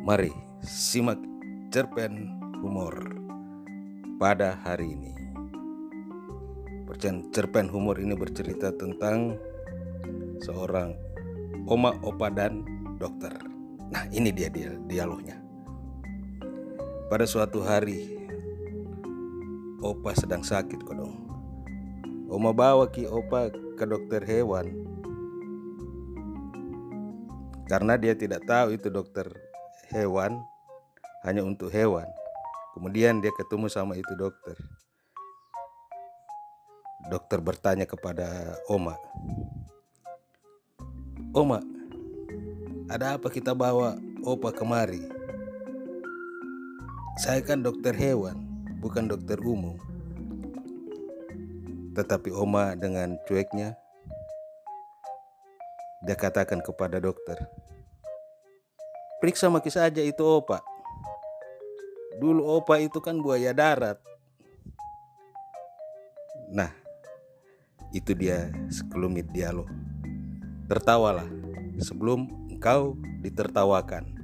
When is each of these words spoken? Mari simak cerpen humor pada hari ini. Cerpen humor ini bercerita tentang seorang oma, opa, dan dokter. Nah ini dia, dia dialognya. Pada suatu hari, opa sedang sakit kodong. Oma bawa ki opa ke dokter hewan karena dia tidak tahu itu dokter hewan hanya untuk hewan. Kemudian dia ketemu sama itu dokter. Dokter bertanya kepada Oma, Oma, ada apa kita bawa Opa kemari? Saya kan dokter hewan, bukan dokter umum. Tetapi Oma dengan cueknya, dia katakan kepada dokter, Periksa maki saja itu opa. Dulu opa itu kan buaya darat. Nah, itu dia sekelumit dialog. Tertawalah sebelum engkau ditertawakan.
Mari 0.00 0.32
simak 0.64 1.20
cerpen 1.68 2.32
humor 2.64 2.96
pada 4.16 4.56
hari 4.64 4.96
ini. 4.96 5.12
Cerpen 7.32 7.68
humor 7.68 8.00
ini 8.00 8.16
bercerita 8.16 8.72
tentang 8.72 9.36
seorang 10.40 10.96
oma, 11.68 11.92
opa, 12.00 12.32
dan 12.32 12.64
dokter. 12.96 13.32
Nah 13.92 14.08
ini 14.08 14.32
dia, 14.32 14.48
dia 14.48 14.72
dialognya. 14.88 15.36
Pada 17.12 17.28
suatu 17.28 17.60
hari, 17.60 18.16
opa 19.84 20.16
sedang 20.16 20.40
sakit 20.40 20.80
kodong. 20.80 21.28
Oma 22.32 22.56
bawa 22.56 22.88
ki 22.88 23.04
opa 23.04 23.52
ke 23.76 23.84
dokter 23.84 24.24
hewan 24.24 24.80
karena 27.68 28.00
dia 28.00 28.16
tidak 28.16 28.48
tahu 28.48 28.80
itu 28.80 28.88
dokter 28.88 29.49
hewan 29.92 30.40
hanya 31.26 31.44
untuk 31.44 31.68
hewan. 31.70 32.06
Kemudian 32.74 33.18
dia 33.18 33.34
ketemu 33.34 33.66
sama 33.66 33.98
itu 33.98 34.14
dokter. 34.14 34.56
Dokter 37.10 37.42
bertanya 37.42 37.88
kepada 37.88 38.54
Oma, 38.70 38.94
Oma, 41.30 41.62
ada 42.90 43.14
apa 43.14 43.30
kita 43.30 43.54
bawa 43.54 43.94
Opa 44.26 44.50
kemari? 44.50 44.98
Saya 47.22 47.38
kan 47.38 47.62
dokter 47.62 47.94
hewan, 47.94 48.34
bukan 48.82 49.06
dokter 49.06 49.38
umum. 49.38 49.78
Tetapi 51.94 52.34
Oma 52.34 52.74
dengan 52.74 53.14
cueknya, 53.30 53.78
dia 56.02 56.18
katakan 56.18 56.58
kepada 56.66 56.98
dokter, 56.98 57.38
Periksa 59.20 59.52
maki 59.52 59.68
saja 59.68 60.00
itu 60.00 60.24
opa. 60.24 60.64
Dulu 62.16 62.40
opa 62.56 62.80
itu 62.80 63.04
kan 63.04 63.20
buaya 63.20 63.52
darat. 63.52 64.00
Nah, 66.48 66.72
itu 67.92 68.16
dia 68.16 68.48
sekelumit 68.72 69.28
dialog. 69.28 69.68
Tertawalah 70.72 71.28
sebelum 71.80 72.28
engkau 72.48 72.96
ditertawakan. 73.20 74.19